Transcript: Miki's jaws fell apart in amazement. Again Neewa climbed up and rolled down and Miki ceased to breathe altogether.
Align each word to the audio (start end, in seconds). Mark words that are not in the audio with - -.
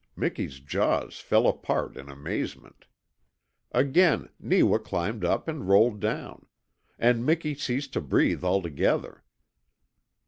Miki's 0.15 0.59
jaws 0.59 1.19
fell 1.19 1.45
apart 1.45 1.95
in 1.95 2.09
amazement. 2.09 2.85
Again 3.71 4.29
Neewa 4.39 4.79
climbed 4.79 5.23
up 5.23 5.47
and 5.47 5.67
rolled 5.69 5.99
down 5.99 6.47
and 6.97 7.23
Miki 7.23 7.53
ceased 7.53 7.93
to 7.93 8.01
breathe 8.01 8.43
altogether. 8.43 9.23